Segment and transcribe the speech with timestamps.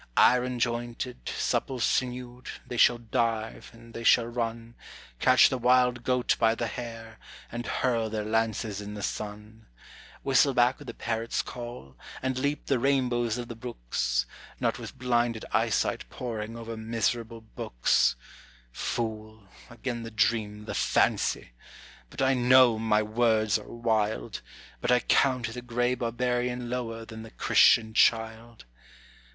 [0.17, 4.73] Iron jointed, supple sinewed, they shall dive, and they shall run,
[5.19, 7.19] Catch the wild goat by the hair,
[7.51, 9.67] and hurl their lances in the sun,
[10.23, 14.25] Whistle back the parrot's call, and leap the rainbows of the brooks,
[14.59, 18.15] Not with blinded eyesight poring over miserable books
[18.71, 21.51] Fool, again the dream, the fancy!
[22.09, 24.41] but I know my words are wild,
[24.81, 28.65] But I count the gray barbarian lower than the Christian child.